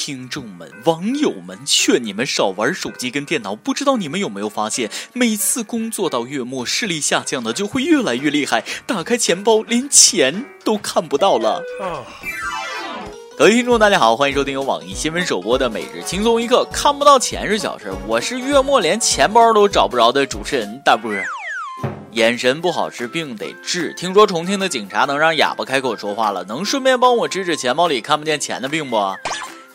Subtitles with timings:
[0.00, 3.56] 听众们、网友们，劝你们少玩手机跟电脑。
[3.56, 11.60] 不知道你们有没有发现，每次工作到月末，视力下降的就会越来越厉害，打开钱包连钱都看不到了。
[13.36, 16.64] 各位听众，大家好，欢迎收听由网易新闻首播的《每日轻松一刻》。
[16.72, 21.12] 看不到钱是小事，我是月末连钱包都找不着的主持人大波。
[22.12, 23.92] 眼神不好是病得治。
[23.94, 28.96] 听说重庆的警察能让哑巴开口说话了，能顺便帮我治治钱包里看不见钱的病不？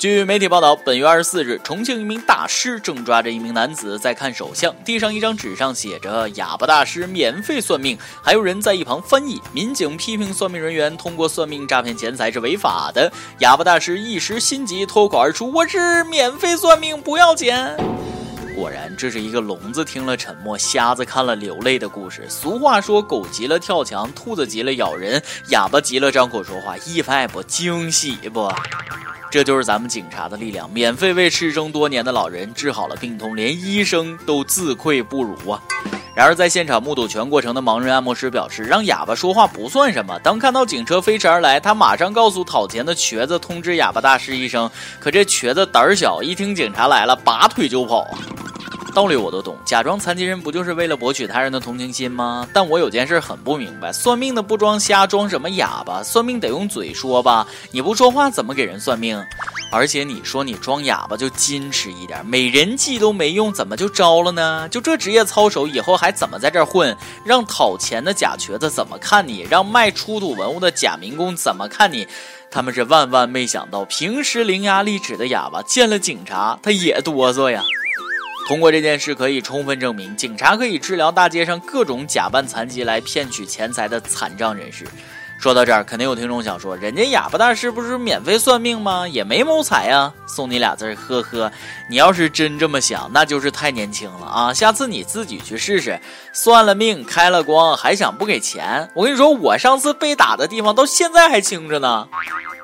[0.04, 9.42] 据媒体报道，本月二十四日，重庆一名大师正抓着一名男子在看手相，地上一张纸上写着“哑巴大师免费算命”，还有人在一旁翻译。
[9.54, 13.10] 民警批评算命人员通过算命诈骗钱财是违法的。
[13.40, 17.74] 哑巴大师一时心急，脱口而出：“我是免费算命，不要钱。”
[18.58, 22.26] 果然，这是一个聋子听了沉默，瞎子看了流泪的故事。
[22.28, 27.42] 俗话说：“狗急了跳墙，兔子急了咬人，哑巴急了张口说话。”意外不？
[27.44, 28.52] 惊喜不？
[29.34, 35.60] 这就是咱们警察的力量，免费为失声多年的老人治好了病痛，连医生都自愧不如啊！
[36.16, 40.20] 然而，在现场目睹全过程的盲人按摩师表示，让哑巴说话不算什么。
[40.20, 44.70] 当看到警车飞驰而来，他马上告诉讨钱的瘸子通知哑巴大师一声。
[45.00, 48.16] 可这瘸子胆儿小，一听警察来了，拔腿就跑。
[48.94, 52.48] 道理我都懂，假装残疾人不就是为了博取他人的同情心吗？
[52.54, 56.04] 但我有件事很不明白，算命的不装瞎，装什么哑巴？
[56.04, 57.48] 算命得用嘴说吧？
[57.72, 59.20] 你不说话怎么给人算命？
[59.72, 64.70] 而且你说你装哑巴就矜持一点，美人计都没用，怎么就招了呢？
[64.70, 66.96] 就这职业操守，以后还怎么在这儿混？
[67.26, 69.42] 让讨钱的假瘸子怎么看你？
[69.50, 72.08] 让卖出土文物的假民工怎么看你？
[72.52, 77.64] 他们是万万没想到，平时伶牙俐齿的哑巴见了警察，他也哆嗦呀。
[78.48, 84.86] 通过这件事，可以充分证明，警察可以治疗大街上各种假扮残疾来骗取钱财的残障人士。
[85.40, 89.08] 说到这儿，肯定有听众想说，人家哑巴大师不是免费算命吗？
[89.08, 90.14] 也没谋财呀。
[90.26, 91.52] 送你俩字儿，呵呵。
[91.90, 94.54] 你要是真这么想，那就是太年轻了啊！
[94.54, 96.00] 下次你自己去试试，
[96.32, 98.90] 算了命，开了光，还想不给钱？
[98.94, 102.08] 我跟你说，我上次被打的地方到现在还青着呢。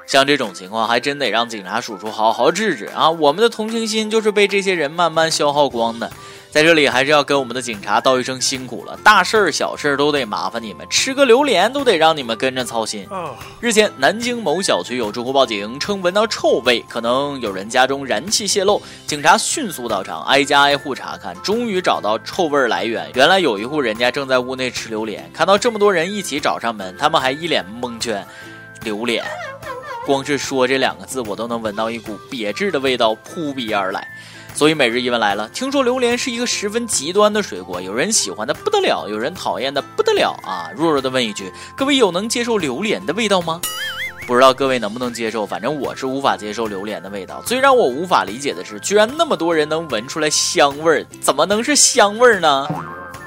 [0.09, 3.11] 像这种情况，还真得让警察叔叔好好治治啊！
[3.11, 6.11] 我们的同情心就是被这些人慢慢消耗光的。
[6.49, 13.07] 在这里，还是要跟我们的警察道一声辛苦了，大事儿、小事儿都得麻烦你们，吃个榴莲都得让你们跟着操心。
[13.59, 23.07] 日前，南京某小区有住户报警称闻到臭味，可能有人家中燃气泄漏，警察迅速到场，挨家挨户查看，终于找到臭味来源。
[23.13, 28.25] 原来有一户人家正在屋内吃榴莲，看到这么多人一起找上门，他们还一脸蒙圈，
[28.81, 29.23] 榴莲。
[30.09, 34.07] 光是说这两个字，我都能闻到一股别致的味道扑鼻而来。
[34.55, 40.71] 所以每日一问来了，听说榴莲是一个十分极端的水果，有人喜欢的不得了，有人讨厌的不得了啊！
[40.75, 43.61] 弱弱的问一句，各位有能接受榴莲的味道吗？
[44.25, 47.43] 不知道各位能不能接受，反正我是无法接受榴莲的味道。
[47.45, 52.67] 最让我无法理解的是，居然那么多人能闻出来香味儿，怎么能是香味儿呢？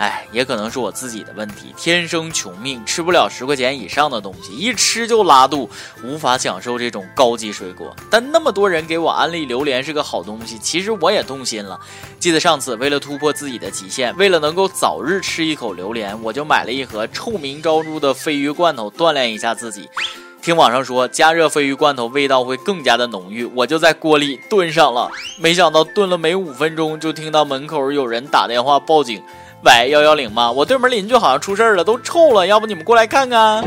[0.02, 5.70] 哎，也可能是我自己的问题，天生穷命，吃不了十块钱以上的东西，一吃就拉肚，
[6.02, 7.94] 无法享受这种高级水果。
[8.10, 11.78] 但那么多人给我安利榴莲是个好东西，其实我也动心了。
[12.18, 19.88] 记得上次为了突破自己的极限，为了能够早日吃一口榴莲，我就买了一盒臭名昭著的鲱鱼罐头锻炼一下自己。
[20.42, 25.08] 听网上说加热鲱鱼罐头味道会更加的浓郁，我就在锅里炖上了。
[25.38, 29.22] 没想到炖了没五分钟，就听到门口有人打电话报警。
[29.64, 30.50] 喂，幺幺零吗？
[30.50, 33.64] 我对门邻居好像出事了，都臭了，要不你们过来看看？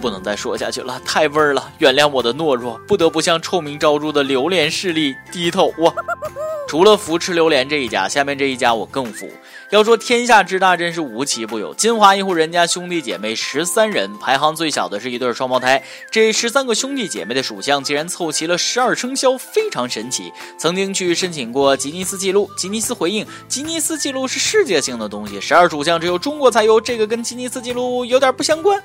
[0.00, 5.92] 不能再说下去了，太味儿了，原谅我的懦弱，不得不向臭名昭著的榴莲势力低头啊！
[6.68, 9.28] 除了服吃榴莲这一家，下面这一家我更服。
[9.70, 11.72] 要说天下之大，真是无奇不有。
[11.74, 15.82] 金华一户人家兄弟姐妹十三人，排行最小的是一对双胞胎。
[16.10, 20.32] 这十三个兄弟姐妹的属相竟然凑齐了十二生肖，非常神奇。
[20.58, 28.80] 曾经去申请过吉尼斯纪录，吉尼斯回应：吉尼斯纪录是世界性的东西，十二属相只有中国才有，这个跟吉尼斯纪录有点不相关。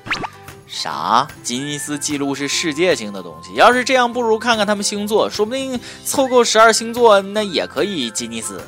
[0.66, 1.26] 啥？
[1.42, 3.54] 吉尼斯记录是世界性的东西？
[3.54, 8.60] 要是这样，不如看看他们星座，说不定凑够十二星座，那也可以吉尼斯。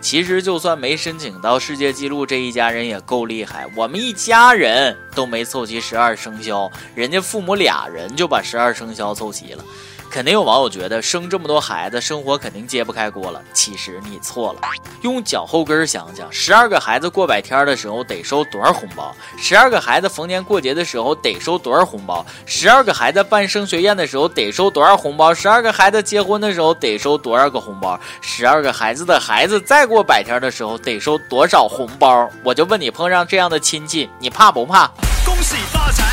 [0.00, 3.66] 其实就算没申请到世界纪录，这一家人也够厉害。
[3.74, 9.64] 我们一家人都没凑齐十二生肖，人家父母俩人就把十二生肖凑齐了。
[10.10, 13.40] 肯定有网友觉得生这么多孩子，生活肯定揭不开锅了。
[13.52, 14.60] 其实你错了，
[15.02, 19.14] 用脚后跟想想，十二个孩子过百天的时候得收多少红包？
[19.36, 22.24] 十二个孩子逢年过节的时候得收多少红包？
[22.46, 25.34] 十二个孩子办升学宴的时候得收多少红包？
[25.34, 27.98] 十二个孩子结婚的时候得收多少个红包？
[28.22, 32.28] 十二个孩子的孩子再过百天的时候得收多少红包？
[32.42, 34.86] 我就问你，碰上这样的亲戚，你怕不怕？
[35.24, 36.07] 恭喜发财，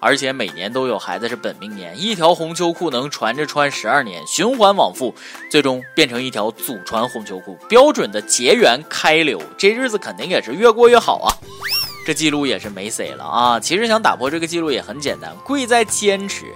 [0.00, 5.14] 而且每年都有孩子是本命年，一条红秋裤能传着穿十二年，循环往复，
[5.50, 11.28] 最终变成一条祖传红秋裤，标准的结缘开流，这日子肯定也是越过越好啊！
[12.06, 13.60] 这记录也是没谁了啊！
[13.60, 16.46] 其实想打破这个记录也很简单，贵在坚持。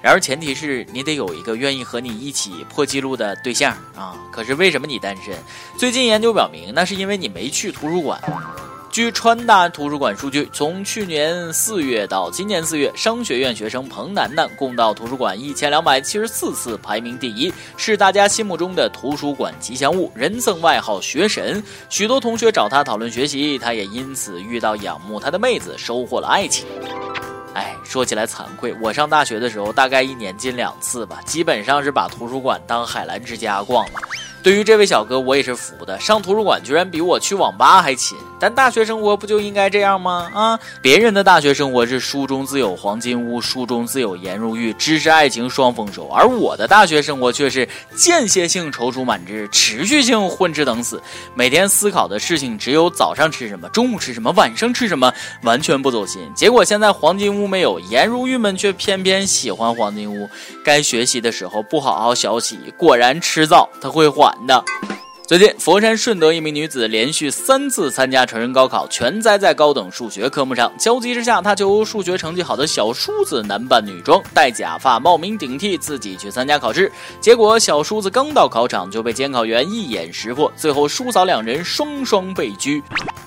[0.00, 4.16] 然而前提是你得有一个愿意和你一起破纪录的对象啊！
[4.32, 5.34] 可是为什么你单身？
[5.76, 8.20] 最近研究表明，那是因为你没去图书馆。
[8.96, 21.62] 据川大图书馆数据，从去年四月到今年四月，商学院学生彭楠楠共到图书馆一千两百七十四次，排名第一，是大家心目中的图书馆吉祥物，人赠外号“学神”。
[21.90, 26.66] 许多同学找他讨论学习，他也因此遇到仰慕他的妹子，收获了爱情。
[27.52, 34.00] 哎，说起来惭愧，我上大学的时候大概一年进两次吧，基本上是把图书馆当海澜之家逛了。
[34.46, 38.16] 对于这位小哥，我也是服的，上图书馆居然比我去网吧还勤。
[38.38, 40.30] 但大学生活不就应该这样吗？
[40.32, 51.02] 啊，别人的大学生活是书中自有黄金屋，书中自有颜如玉，知识爱情双丰收，而我的大学生活却是间歇性踌躇满志，持续性混吃等死。
[51.34, 55.12] 每天思考的事情只有早上吃什么，中午吃什么，晚上吃什么，
[55.42, 56.22] 完全不走心。
[56.36, 60.30] 结果现在黄金屋没有，颜如玉们却偏偏喜欢黄金屋。
[60.64, 64.35] 该学习的时候不好好学习，果然迟早他会还。
[64.44, 64.64] 的。
[65.26, 70.72] 最近，佛山顺德一名女子连续三次参加成人高考，全栽在高等数学科目上。
[70.78, 76.92] 焦急之下，她求数学成绩好的小叔子男扮女装，戴假发，冒名顶替，自己去参加考试。
[77.20, 82.80] 结果，小叔子刚到考场就被监考员一眼识破，最后叔嫂两人双双被拘。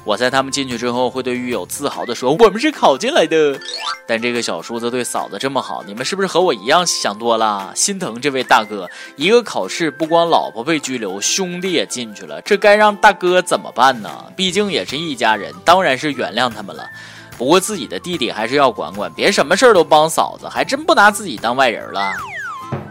[0.05, 3.59] 我猜他们进去之后会对狱友自豪地说：“我们是考进来的。”
[4.07, 7.73] 但这个小叔子对嫂子这么好，你们是不是和我一样想多了？
[7.75, 11.88] 心疼这位大哥，一个考试不光老婆被拘留，兄弟也。
[11.89, 14.09] 进去了，这该让大哥怎么办呢？
[14.35, 16.87] 毕竟也是一家人，当然是原谅他们了。
[17.37, 22.11] 不过自己的弟弟还是要管管，别什么事儿都帮嫂子，还真不拿自己当外人了。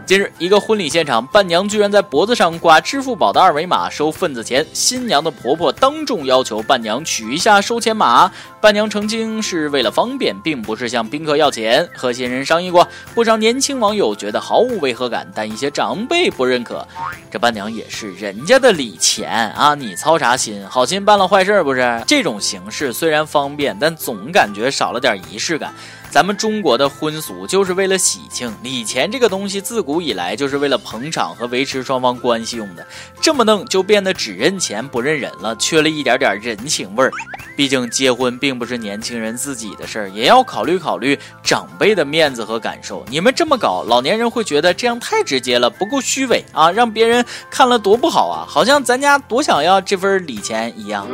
[0.09, 4.65] 近日，一个婚礼现场，伴娘居然在脖子上挂支付宝的二维码收份子钱。
[4.73, 8.31] 新娘的婆婆当众要求伴娘取一下收钱码。
[8.59, 11.87] 伴娘澄清是为了方便，并不是向宾客要钱。
[11.95, 16.87] 和新人商议过，不少年轻网友觉得毫无违和感，但一些长辈不认可。
[17.29, 20.67] 这伴娘也是人家的礼钱啊，你操啥心？
[20.67, 22.03] 好心办了坏事不是？
[22.07, 25.71] 这种形式虽然方便，但总感觉少了点仪式感。
[26.11, 32.85] 咱们中国的婚俗就是为了喜庆，礼钱这个东西自古以来就是为了捧场和维持双方关系用的。
[33.21, 37.11] 这么弄就变得只认钱不认人了，缺了一点点人情味儿。
[37.55, 43.05] 毕竟结婚并不是年轻人自己的事儿，也要考虑考虑长辈的面子和感受。
[43.09, 51.07] 你们这么搞，老年人会觉得这样太直接了，不够虚伪啊，让别人看了多不好啊，好像咱家多想要这份礼钱一样。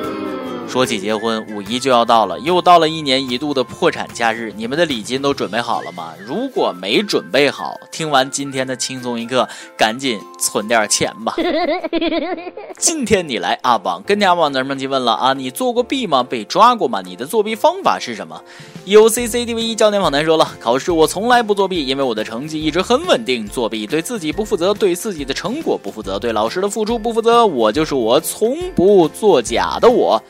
[0.68, 6.14] 说起结婚，五一就要到了，又到了一年一度的破产假日，你们的礼金都准备好了吗？
[6.28, 9.48] 如果没准备好，听完今天的轻松一刻，
[9.78, 11.34] 赶紧存点钱吧。
[12.78, 16.22] 今天你来阿榜，跟阿榜咱们提问了啊，你做过弊吗？
[16.22, 17.02] 被抓过吗？
[17.02, 18.42] 你的作弊方法是什么
[18.84, 23.48] 有 CCTV 一焦点访谈说了，考试我从来不作弊，因为我的成绩一直很稳定。
[23.48, 27.46] 作弊对自己不负责，对自己的成果不负责，对老师的付出不负责。
[27.46, 30.22] 我就是我，从不作假的我。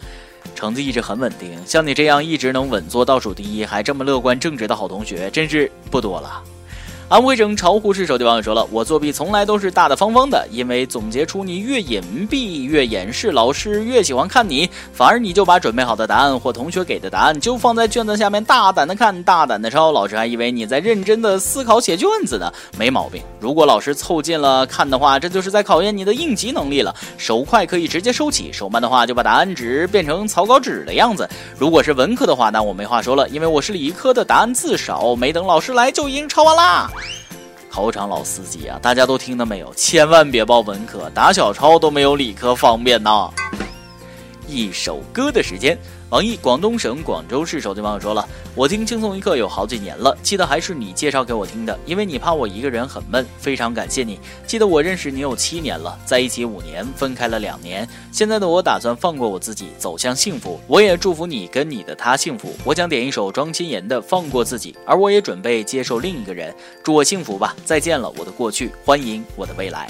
[0.54, 6.44] 成绩一直很稳定，像你这样一直能稳坐倒数第一，还这么乐观正直的好同学，真是不多了。
[7.08, 23.22] 安徽省巢湖市手机网友说了：“我作弊从来都是大大方方的，因为总结出你越隐蔽、越掩饰，老师越喜欢看你，反而你就把准备好的答案或同学给的答案就放在卷子下面，大胆的看，大胆的抄，老师还以为你在认真的思考写卷子呢，没毛病。
[23.40, 26.94] 如果老师凑近了看的话，这就是在考验你的应急能力了。
[27.20, 31.30] 手快可以直接收起，手慢的话就把答案纸变成草稿纸的样子。
[31.60, 36.90] 如果是文科的话，那我没话说了，因为我是理科的，答案字少，没等老师来就已经抄完啦。”
[37.76, 39.74] 考场老司机啊，大家都听到没有？
[39.74, 43.30] 千万别报文科，打小抄都没有理科方便呐。
[44.48, 45.78] 一首歌的时间。
[46.12, 54.20] 网易广东省广州市手机网友说了：“我听轻松一刻有好几年了，记得还是你介绍给我听的，因为你怕我一个人很闷，非常感谢你。
[54.46, 57.88] 记得我认识你有七年了，在一起五年，分开了两年。
[58.12, 60.60] 现在的我打算放过我自己，走向幸福。
[60.68, 62.56] 我也祝福你跟你的他幸福。
[62.64, 66.56] 我想点一首庄心妍的《放过自己》，而我也准备接受另一个人。
[66.84, 67.56] 祝我幸福吧！
[67.66, 69.90] 再见了，我的过去，欢迎我的未来。”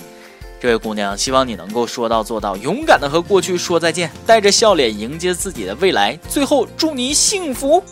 [0.66, 6.18] 这位姑娘，希望你能够说到做到，勇敢的和过去说再见，带着笑脸迎接自己的未来。
[6.28, 7.84] 最后，祝你幸福。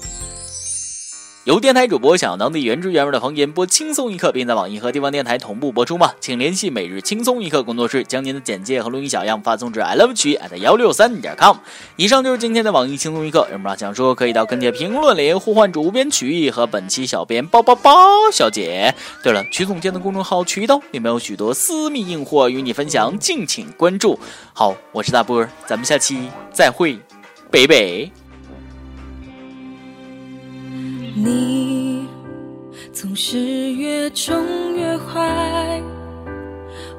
[1.45, 6.13] 由电台主播想要当地原汁原味的方言播轻松一刻，并在网易和地方电台同步播出吗？
[6.21, 11.57] 请联系每日轻松一刻工作室，将您的简介和录音小样发送至 i love 曲 at 幺六三点 com。
[11.97, 17.91] 以上就是今天的网易轻松一刻，有什么想说可以到跟帖评论里呼唤主编曲艺和本期小编包包包
[18.31, 18.95] 小姐。
[19.21, 24.17] 对了，曲总监的公众号渠道里面有许多私密硬货与你分享，敬请关注。
[24.53, 26.97] 好，我是大波，咱们下期再会，
[27.51, 28.22] 北北。
[31.15, 32.07] 你
[32.91, 34.35] 总是越宠
[34.75, 35.81] 越坏，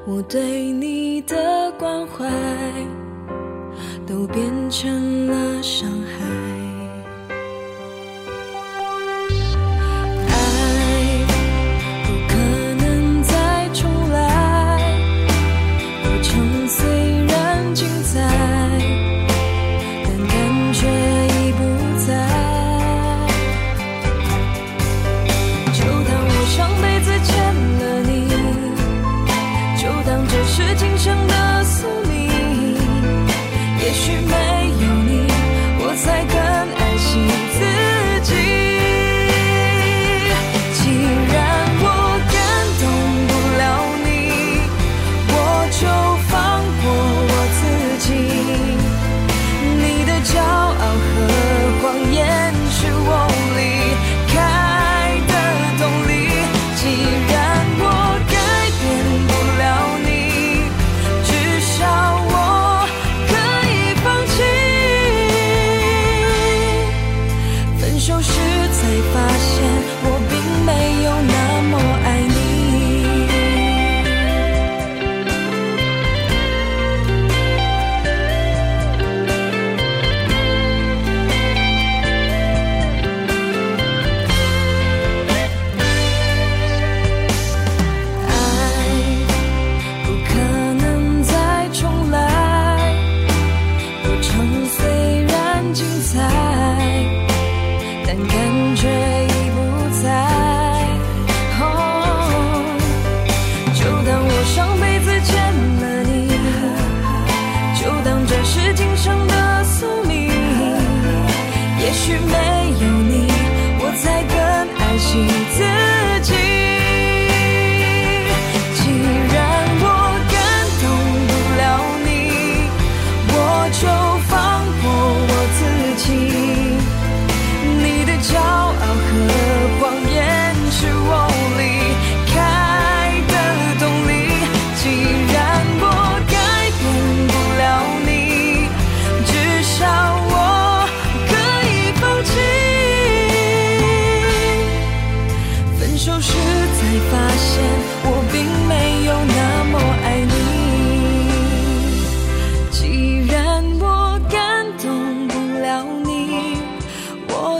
[0.07, 2.25] 我对你的关怀
[4.07, 5.89] 都变成了伤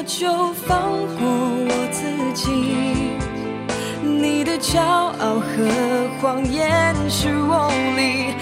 [0.06, 2.52] 就放过我自己。
[4.04, 8.34] 你的骄傲和谎言是我离